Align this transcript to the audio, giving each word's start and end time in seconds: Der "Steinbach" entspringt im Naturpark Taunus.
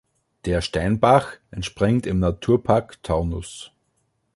Der 0.45 0.61
"Steinbach" 0.63 1.33
entspringt 1.51 2.07
im 2.07 2.17
Naturpark 2.17 3.03
Taunus. 3.03 3.69